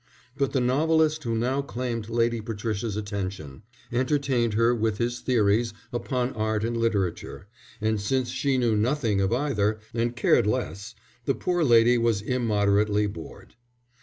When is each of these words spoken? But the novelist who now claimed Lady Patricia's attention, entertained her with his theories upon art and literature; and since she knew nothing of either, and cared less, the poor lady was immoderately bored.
But 0.35 0.51
the 0.51 0.59
novelist 0.59 1.25
who 1.25 1.35
now 1.35 1.61
claimed 1.61 2.09
Lady 2.09 2.41
Patricia's 2.41 2.97
attention, 2.97 3.61
entertained 3.91 4.55
her 4.55 4.73
with 4.73 4.97
his 4.97 5.19
theories 5.19 5.75
upon 5.93 6.33
art 6.33 6.63
and 6.63 6.75
literature; 6.75 7.45
and 7.79 8.01
since 8.01 8.29
she 8.31 8.57
knew 8.57 8.75
nothing 8.75 9.21
of 9.21 9.31
either, 9.31 9.77
and 9.93 10.15
cared 10.15 10.47
less, 10.47 10.95
the 11.25 11.35
poor 11.35 11.63
lady 11.63 11.99
was 11.99 12.23
immoderately 12.23 13.05
bored. 13.05 13.53